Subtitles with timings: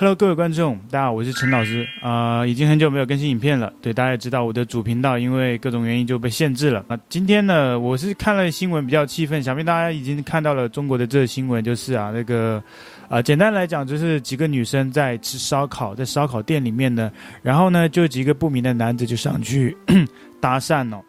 [0.00, 3.70] Hello，各位观众，大家好，我是陈老师啊、已经很久没有更新影片了。
[3.82, 6.82] 对，大家也知道我的主频道因为各种原因就被限制了。
[6.88, 12.62] 那今天呢，我是看了新闻比较气愤，想必大家已经看到了中国的这个新闻，就是啊，那个
[13.10, 17.12] 啊、简单来讲就是几个女生在吃烧烤，在烧烤店里面呢，
[17.42, 19.76] 然后呢，就几个不明的男子就上去
[20.40, 21.04] 搭讪哦。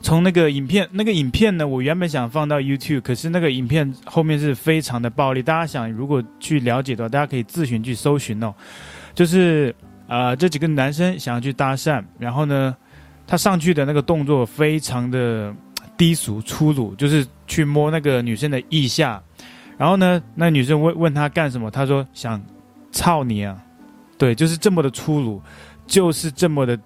[0.00, 5.42] 从那个影片，那个影片呢，我原本想放到 YouTube，可是那个影片后面是非常的暴力。
[5.42, 8.52] 大家想如果去了解的话，大家可以自行去搜寻哦。
[9.14, 9.74] 就是
[10.08, 12.76] 啊、这几个男生想要去搭讪，然后呢，
[13.26, 15.54] 他上去的那个动作非常的
[15.96, 19.22] 低俗粗鲁，就是去摸那个女生的腋下，
[19.78, 22.42] 然后呢，那女生问问他干什么，他说想
[22.90, 23.56] 操你啊，
[24.18, 25.40] 对，就是这么的粗鲁，
[25.86, 26.78] 就是这么的。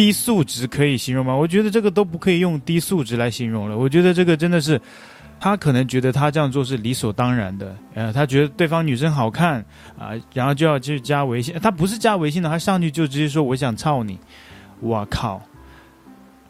[0.00, 1.36] 低素质可以形容吗？
[1.36, 3.76] 我觉得这个都不可以用低素质来形容了。
[3.76, 4.80] 我觉得这个真的是，
[5.38, 7.76] 他可能觉得他这样做是理所当然的。
[7.92, 9.62] 呃，他觉得对方女生好看
[9.98, 11.54] 啊、然后就要去加微信。
[11.60, 14.18] 他不是加微信的，他上去就直接说我想操你。
[14.80, 15.42] 我靠！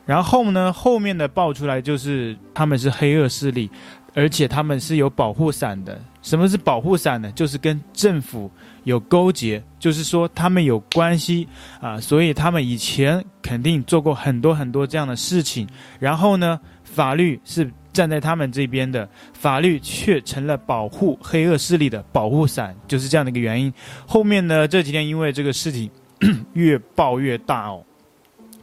[0.06, 3.68] 然后呢，后面的爆出来就是他们是黑恶势力，
[4.14, 6.00] 而且他们是有保护伞的。
[6.22, 7.32] 什么是保护伞呢？
[7.32, 8.50] 就是跟政府
[8.84, 11.48] 有勾结，就是说他们有关系
[11.80, 15.66] 啊，所以他们以前肯定做过很多很多这样的事情。
[15.98, 23.72] 然后呢，法律是站在他们这边的，法律却成了保护黑恶势力的保护伞，就是这样的一个原因。
[24.06, 25.90] 后面呢，这几天因为这个事情
[26.52, 27.82] 越爆越大哦，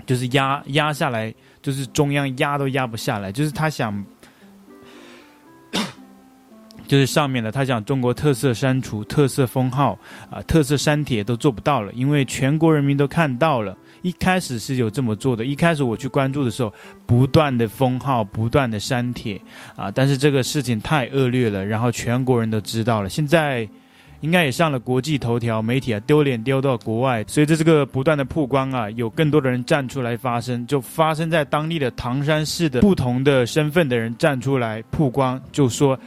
[0.06, 4.06] 就是压压下来，就是中央压都压不下来，就是他想。
[6.88, 10.00] 就是上面的，他讲中国特色删除、特色封号
[10.32, 13.78] 啊、特色删帖都做不到了，因为全国人民都看到了。
[14.04, 16.74] 一开始是有这么做的，一开始我去关注的时候，
[17.06, 19.42] 不断的封号，不断的删帖
[19.76, 23.10] 啊、但是这个事情太恶劣了，然后全国人都知道了。
[23.10, 23.68] 现在
[24.22, 27.26] 应该也上了国际头条媒体啊，丢脸丢到国外。
[27.28, 36.00] 随着这个不断的曝光啊，有更多的人站出来发声，就发生在当地的唐山市的不同的身份的人站出来曝光，就说。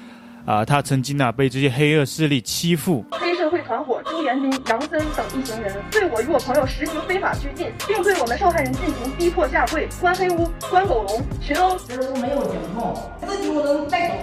[0.46, 3.04] 啊，他曾经啊被这些黑恶势力欺负。
[3.12, 11.78] 黑社会团伙朱元斌、杨森等一行人对我与我朋友实行非法拘禁，并对我们受害人进行逼迫下跪、关黑屋、关狗笼、群殴。
[11.86, 14.14] 这都没有人哦，自己我能带走。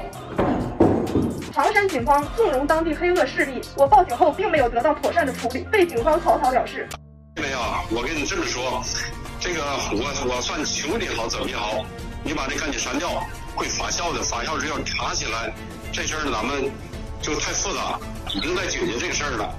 [1.54, 6.88] 唐山警方纵容当地黑恶势力，我报警后并没有得到妥善的处理，被警方草草了事。
[7.36, 7.60] 没有，
[7.92, 8.84] 我跟你这么说，
[9.40, 9.62] 这个
[9.92, 11.86] 我我算求你好，怎么也好，
[12.24, 13.10] 你把这赶紧删掉，
[13.56, 15.54] 会发酵的，发酵之后查起来。
[15.98, 16.70] 这事儿咱们
[17.24, 18.00] 就太复杂，
[18.32, 19.50] 已经在解决这个事儿了。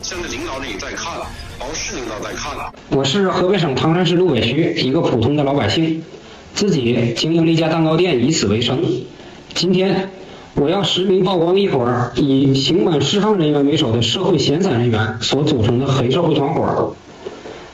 [0.00, 1.18] 现在领导也在看，
[1.58, 2.72] 包括市领导在看。
[2.90, 6.04] 我是河北省唐山市路北区一个普通的老百姓，
[6.54, 8.84] 自己经营了一家蛋糕店，以此为生。
[9.52, 10.12] 今天
[10.54, 16.94] 我要实名曝光一伙以刑满释放人员为首的社会闲散人员所组成的黑社会团伙。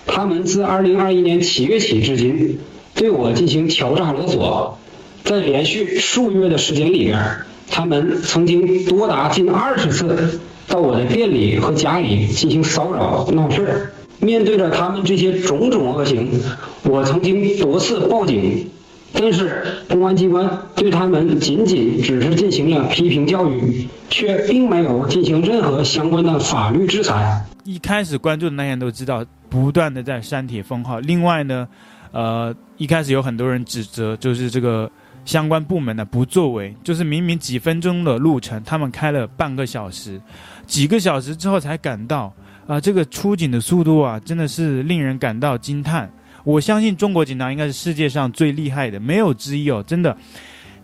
[0.06, 2.60] 他们自2021年七月起至今，
[2.94, 4.78] 对我进行敲诈勒索，
[5.22, 7.41] 在连续数月的时间里边。
[7.69, 13.93] 他们曾经多达近二十次到我的店里和家里进行骚扰闹事儿。
[14.19, 16.41] 面对着他们这些种种恶行，
[16.84, 18.71] 我曾经多次报警，
[19.12, 27.44] 但是公安机关对他们仅仅只是进行了批评教育，却并没有进行任何相关的法律制裁。
[27.65, 30.98] 一开始关注的那些人都知道，不断的在删帖封号。
[31.00, 31.69] 另外呢，
[32.12, 34.91] 呃，一开始有很多人指责，就是这个。
[35.27, 40.19] 相关部门的不作为，就是明明几分钟的路程，他们开了半个小时，
[40.67, 42.33] 几个小时之后才赶到，
[42.67, 46.11] 啊、这个出警的速度啊，真的是令人感到惊叹。
[46.45, 50.17] 我相信中国警察应该是世界上最厉害的，没有之一哦，真的。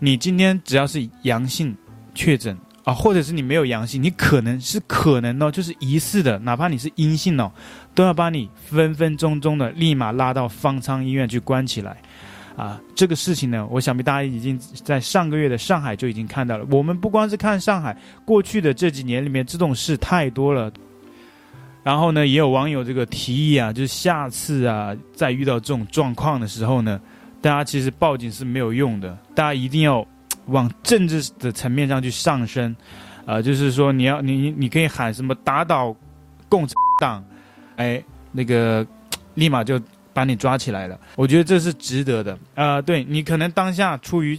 [0.00, 1.72] 你今天只要是阳性
[2.12, 7.48] 确诊啊，或者是你没有阳性，你可能是可能哦，就是疑似的，哪怕你是阴性哦，
[7.94, 11.96] 都要把你分分钟钟的立马拉到方舱医院去关起来。
[12.56, 16.66] 啊，这个事情呢，我想必大家已经在上个月的上海就已经看到了。
[16.70, 17.96] 我们不光是看上海，
[18.26, 20.70] 过去的这几年里面这种事太多了。
[21.82, 27.00] 然后呢，也有网友这个提议啊，就是下次啊，再遇到这种状况的时候呢，
[27.40, 30.06] 大家其实报警是没有用的，大家一定要
[30.46, 32.76] 往政治的层面上去上升。
[33.24, 35.96] 啊，就是说你要你你可以喊什么打倒
[36.48, 37.24] 共产党，
[37.76, 38.86] 哎，那个
[39.34, 39.80] 立马就。
[40.12, 42.38] 把你抓起来了，我觉得这是值得的。
[42.54, 44.38] 呃，对，你可能当下出于，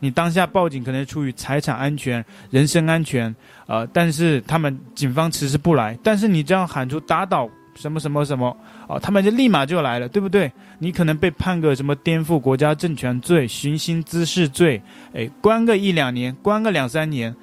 [0.00, 3.34] 你当下报警可能出于财产安全、人身安全，
[3.66, 8.56] 呃，但是他们警方迟迟不来，但是你这样喊出打倒什么什么什么，
[8.86, 10.50] 哦、他们就立马就来了，对不对？
[10.78, 14.80] 你可能被判个什么颠覆国家政权罪、寻衅滋事罪，
[15.14, 17.34] 哎，关个一两年，关个两三年，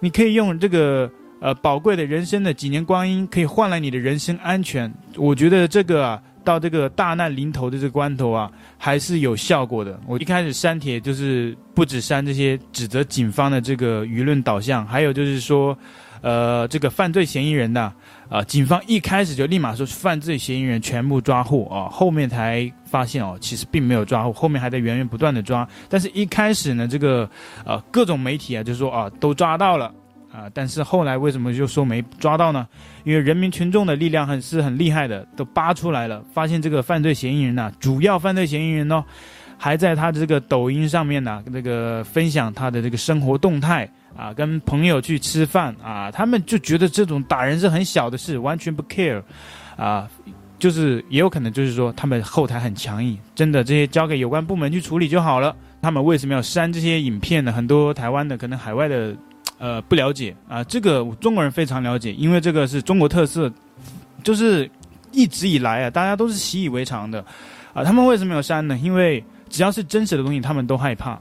[0.00, 1.10] 你可以用这个
[1.40, 4.92] 呃宝贵的人生的几年光阴，可以换来你的人身安全。
[5.16, 9.98] 我觉得这个啊，到这个大难临头的这个关头啊，还是有效果的。
[10.06, 15.76] 我一开始删帖就是不止删这些指责警方的这个舆论导向，还有就是说，
[16.20, 17.92] 呃，这个犯罪嫌疑人呐。
[18.28, 25.66] 啊，警方一开始就立马说犯罪嫌疑人全部抓获啊，后面才发现哦，其实并没有抓获，后面还在源源不断的抓。
[25.88, 27.26] 但是一开始呢，这个
[27.64, 29.90] 呃各种媒体啊就说啊都抓到了
[30.38, 32.66] 啊，但是后来为什么就说没抓到呢？
[33.04, 39.04] 因为人民群众的力量很是很厉害的，都扒出来了，发现这个犯罪嫌疑人呐、啊，主要犯罪嫌疑人哦，
[39.56, 43.88] 还在他的这个抖音上面呢、啊，这个分享他的这个生活动态。
[44.16, 49.22] 啊，跟朋友去吃饭啊，他们就觉得这种打人是很小的事，完全不 care，
[49.76, 50.08] 啊，
[50.58, 55.54] 就是也有可能就是说他们后台很强硬，真的这些交给有关部门去处理就好了。
[55.80, 57.52] 他们为什么要删这些影片呢？
[57.52, 59.14] 很多台湾的可能海外的，
[59.58, 63.52] 呃，不了解啊，这个中国人非常了解，因为这个是中国特色，
[64.22, 64.70] 就是
[65.12, 67.24] 一直以来啊，大家都是习以为常的，
[67.74, 68.78] 啊，他们为什么要删呢？
[68.78, 71.18] 因为只要是真实的东西，他们都害怕。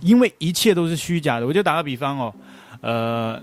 [0.00, 2.34] 因为一切都是虚假的，我就打个比方哦，
[2.80, 3.40] 呃，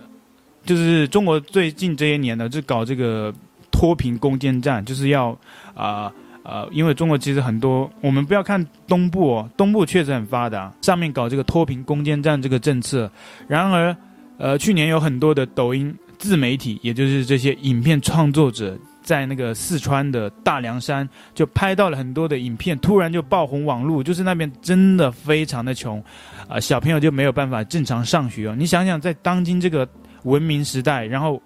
[0.66, 3.34] 就是中国最近这些年呢，就搞这个
[3.72, 5.38] 脱贫攻坚战，就是要
[5.74, 6.12] 啊，
[6.50, 13.12] 呃，因为中国其实很多，我们不要看东部哦，东部确实很发达，上面搞这个脱贫攻坚战这个政策，
[13.48, 13.96] 然而，
[14.38, 18.76] 呃，去年有很多的抖音自媒体，也就是这些影片创作者。
[19.02, 26.04] 在那个四川的大凉山，就拍到了很多的影片，突然就爆红网络，就是那边真的非常的穷，
[26.48, 28.56] 啊、小朋友就没有办法正常上学哦。
[28.56, 29.88] 你想想，在当今这个
[30.26, 31.42] 文明时代，然后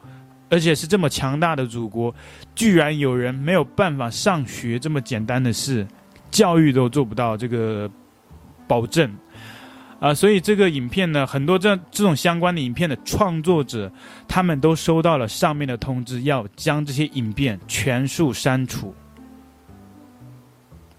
[0.53, 2.13] 而且是这么强大的祖国，
[2.53, 5.83] 居然有人没有办法上学这么简单的事，
[6.29, 7.89] 教育都做不到这个
[8.67, 9.11] 保证。
[9.99, 13.91] 啊、所以这个影片呢，很多这这种相关的影片的创作者，
[14.27, 18.93] 他们都收到了上面的通知，要将这些影片全数删除。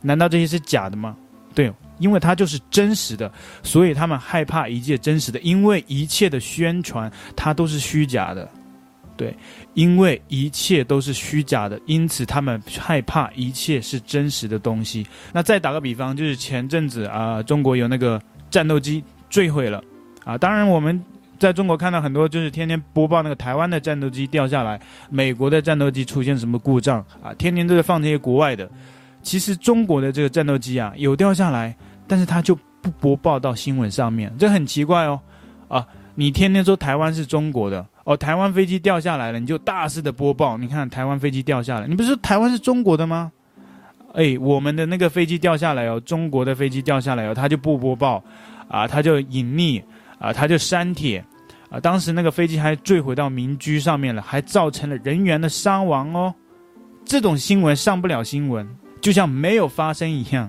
[0.00, 1.16] 难道这些是假的吗？
[1.54, 8.50] 对，因为它就是真实的，所以他们害怕一切真实的，因为一切的宣传它都是虚假的。
[9.16, 9.36] 对，
[9.74, 15.06] 因为一切都是虚假的，因此他们害怕一切是真实的东西。
[15.32, 18.20] 那再打个比方，就是前阵子啊、中国有那个。
[18.50, 19.82] 战斗机坠毁了，
[20.24, 21.02] 啊，当然我们
[21.40, 24.80] 在中国看到很多，就是天天播报那个台湾的战斗机掉下来，
[25.10, 28.70] 美国的战斗机出现什么故障啊，天天都在放这些国外的。
[29.22, 31.76] 其实中国的这个战斗机啊有掉下来，
[32.06, 35.20] 但是它就不播报到新闻上面，这很奇怪哦。
[35.66, 35.84] 啊，
[36.14, 43.32] 你天天说台湾是中国的哦，台湾飞机掉下来了，你就大肆的播报，你看台湾飞机掉下来，你不是说台湾是中国的吗？
[44.14, 48.22] 哎，我们的那个飞机掉下来哦，中国的飞机掉下来哦，他就不播报，
[48.68, 49.82] 啊，他就隐匿，
[50.18, 51.24] 啊，他就删帖，
[51.68, 56.32] 啊，当时那个飞机还坠毁到民居上面了，还造成了人员的伤亡哦，
[57.04, 58.64] 这种新闻上不了新闻，
[59.00, 60.48] 就像没有发生一样，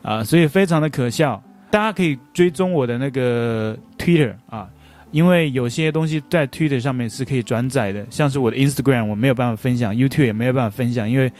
[0.00, 1.42] 啊，所以非常的可笑。
[1.70, 4.66] 大家可以追踪我的那个 Twitter 啊，
[5.10, 11.30] 因为有些东西在 Twitter 上面是可以转载的，像是我的 Instagram 我没有办法分享，YouTube 也没有办法分享，因为。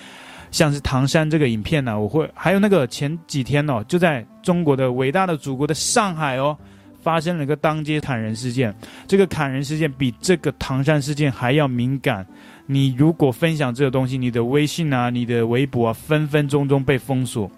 [0.51, 6.57] 像是唐山这个影片呢、我会还有那个前几天哦，就在中国的伟大的祖国的上海哦，
[7.03, 8.75] 发生了一个当街砍人事件。
[9.07, 12.27] 这个砍人事件比这个唐山事件还要敏感。
[12.65, 17.51] 你如果分享这个东西，你的微信啊、你的微博啊，分分钟钟被封锁，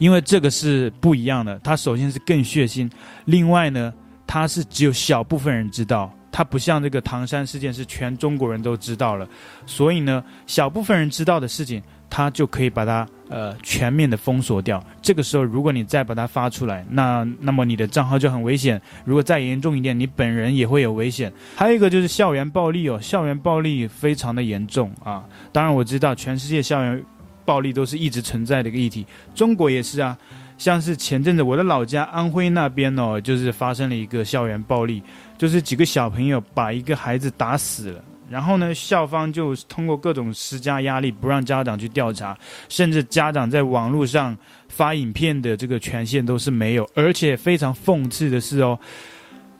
[0.00, 1.60] 因为这个是不一样的。
[1.62, 2.90] 它首先是更血腥，
[3.24, 3.94] 另外呢，
[4.28, 6.14] 它是只有小部分人知道。
[6.30, 9.26] 它不像这个唐山事件是全中国人都知道了，
[9.66, 14.80] 所以呢，小部分人知道的事情，他就可以把它呃全面的封锁掉。
[15.02, 18.80] 这个时候，如果你再把它发出来，那那么你的账号就很危险。
[19.04, 21.32] 如果再严重一点，你本人也会有危险。
[21.56, 25.24] 还有一个就是校园暴力哦，校园暴力非常的严重啊。
[25.50, 27.04] 当然我知道全世界校园
[27.44, 29.04] 暴力都是一直存在的一个议题，
[29.34, 30.16] 中国也是啊。
[30.58, 35.02] 像是前阵子我的老家安徽那边哦，就是发生了一个校园暴力。
[35.38, 42.36] 就是几个小朋友把一个孩子打死了，然后呢，校方就通过各种施加压力，不让家长去调查，
[42.68, 44.36] 甚至家长在网络上
[44.68, 46.84] 发影片的这个权限都是没有。
[46.92, 48.76] 而且非常讽刺的是哦，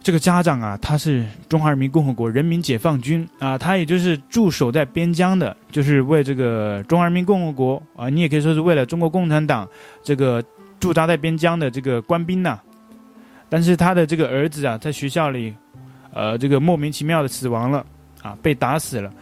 [0.02, 9.68] 这个家长啊，他是中华人民共和国人民解放军啊，他也就是驻守在边疆的，就是为这个中华人民共和国啊，你也可以说是为了中国共产党
[10.02, 10.42] 这个
[10.80, 12.58] 驻扎在边疆的这个官兵呐。
[13.48, 15.54] 但是他的这个儿子啊，在学校里。
[16.10, 17.84] 呃，这个莫名其妙的死亡了，
[18.22, 19.12] 啊，被打死了，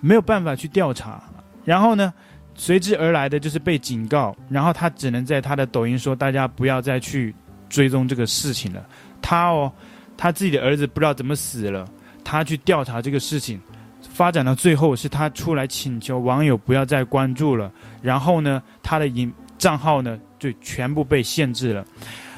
[0.00, 1.20] 没有办法去调查，
[1.64, 2.12] 然后呢，
[2.54, 7.34] 随之而来的就是被警告，然后他只能在他的抖音说，大家不要再去
[7.68, 8.86] 追踪这个事情了。
[9.22, 9.72] 他哦，
[10.18, 11.88] 他自己的儿子不知道怎么死了，
[12.22, 13.58] 他去调查这个事情，
[14.02, 19.32] 发展到最后是他出来请求网友不要再关注了，然后呢，他的影
[19.64, 21.82] 账号呢就全部被限制了，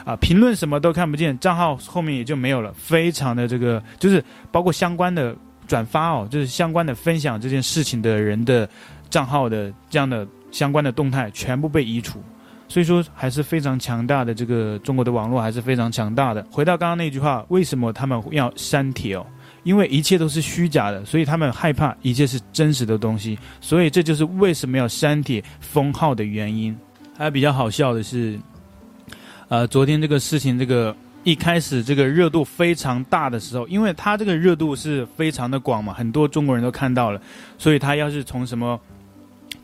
[0.04, 5.35] 啊，评论什么都看不见，账号后面也就没有了，非常的这个就是包括相关的
[5.66, 8.68] 转发哦，就是相关的分享这件事情的人的
[9.11, 12.23] 账号的这样的相关的动态全部被移除。
[12.68, 16.47] 所以说还是非常强大的，这个中国的网络还是非常强大的。
[16.49, 19.26] 回到刚刚那句话，为什么他们要删帖哦？
[19.64, 23.37] 因为一切都是虚假的，所以他们害怕一切是真实的东西。
[23.61, 26.76] 所以这就是为什么要删帖封号的原因。
[27.17, 28.39] 还比较好笑的是，
[29.49, 30.95] 呃，昨天这个事情，这个
[31.25, 37.21] 一开始这个热度非常大的时候，因为他这个热度是非常的广嘛，很多中国人都看到了，
[37.59, 38.81] 所以他要是从什么。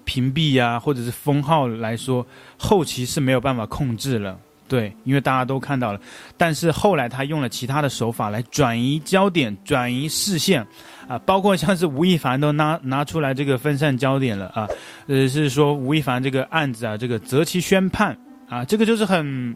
[0.04, 2.26] 屏蔽呀、或者是封号来说，
[2.58, 4.36] 后期是没有办法控制了，
[4.72, 6.00] 对，因为大家都看到了。
[6.38, 10.66] 但是后来他用了其他的手法来转移焦点、转移视线，
[11.06, 14.66] 啊，包括像是吴亦凡都拿拿出来这个分散焦点了啊，
[15.08, 18.16] 呃，是说吴亦凡这个案子啊，这个择期宣判
[18.48, 19.54] 啊，这个就是很。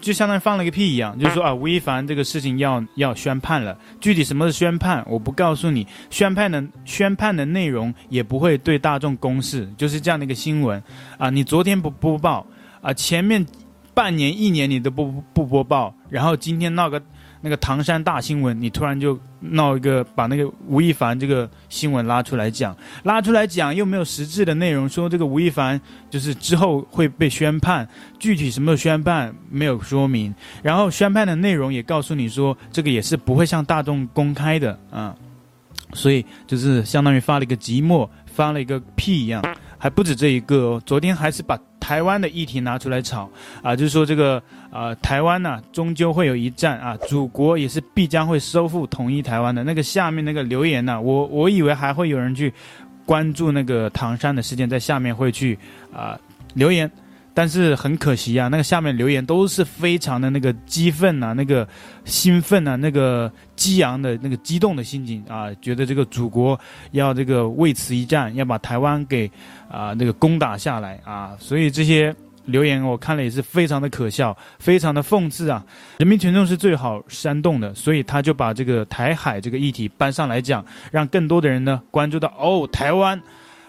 [0.00, 5.86] 就相当于放了个屁一样，就是说啊，吴亦凡这个事情要要宣判了，具体什么是宣判，我不告诉你。
[6.10, 10.82] 宣判的宣判的内容也不会对大众公示，就是这样的一个新闻
[11.18, 11.30] 啊。
[11.30, 12.44] 你昨天不播报
[12.80, 13.46] 啊，前面
[13.94, 17.00] 半年一年你都不不播报，然后今天闹个。
[17.44, 22.72] 那个唐山大新闻，你突然就闹一个，把那个吴亦凡这个新闻拉出来讲，
[23.02, 27.88] 拉出来讲又没有实质的内容，说这个吴亦凡就是之后会被宣判，
[28.20, 30.32] 具体什么宣判没有说明，
[30.62, 35.12] 然后宣判的内容也告诉你说，这个也是不会向大众公开的啊，
[35.94, 39.42] 所以就是相当于发了一个寂寞，发了一个屁一样。
[39.78, 43.28] 还不止这一个哦，昨天还是把台湾的议题拿出来炒
[43.60, 49.64] 啊，就是说这个呃台湾呢、终究会有一战啊，祖国也是必将会收复统一台湾的。
[49.64, 52.54] 那个下面那个留言呢、我我以为还会有人去
[53.04, 55.58] 关注那个唐山的事件，在下面会去
[55.92, 56.16] 啊、
[56.54, 56.88] 留言。
[57.34, 61.66] 但是很可惜啊，那个下面留言都是非常的那个激愤呐，那个
[62.04, 66.58] 兴奋呐，那个激昂的那个激动的心情啊，觉得这个祖国
[66.90, 69.30] 要这个为此一战，要把台湾给
[69.70, 75.64] 啊那个攻打下来啊，所以这些留言我看了也是非常的可笑，非常的讽刺啊。
[75.98, 83.18] 人民群众是最好煽动的，所以他就把这个台海这个议题搬上来讲，让更多的人呢关注到哦台湾。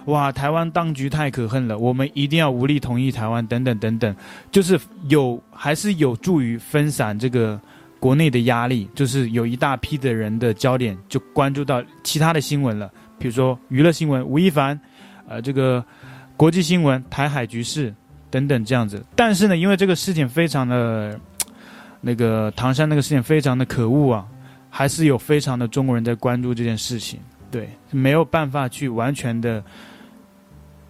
[0.05, 4.13] 哇，台湾当局太可恨了，我们一定要武力统一台湾，等等等等，
[4.51, 7.59] 就是有还是有助于分散这个
[8.01, 14.77] 国内的压力，就是有一大批的人的焦点就关注到其他的新闻了，比如说娱乐新闻吴亦凡，
[15.25, 15.81] 呃，这个
[16.35, 17.93] 国际新闻台海局势
[18.29, 19.01] 等等这样子。
[19.15, 21.17] 但是呢，因为这个事情非常的，
[22.01, 24.27] 那个唐山那个事情非常的可恶啊，
[24.69, 29.63] 还是有非常的中国人在关注这件事情，对，没有办法去完全的。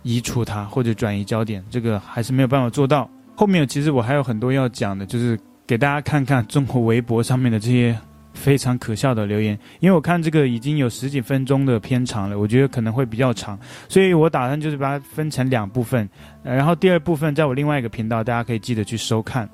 [0.04, 3.10] 移除它或者转移焦点，这个还是没有办法做到。
[3.36, 7.98] 后面其实我还有很多要讲的，就是给大家看看中国微博上面的这些
[8.34, 9.58] 非常可笑的留言。
[9.80, 13.58] 因为我看这个已经有十几分钟的片长了，我觉得可能会比较长，
[13.90, 16.08] 所以我打算就是把它分成两部分，
[16.44, 19.50] 然后第二部分在我另外一个频道，大家可以记得去收看。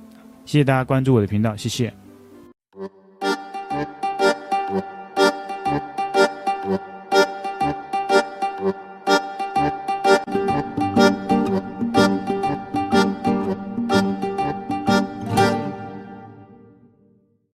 [0.46, 1.94] 谢谢大家关注我的频道，谢谢。